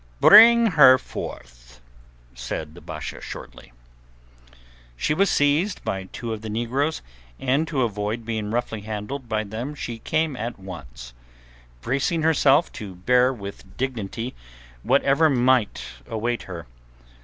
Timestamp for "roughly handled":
8.49-9.29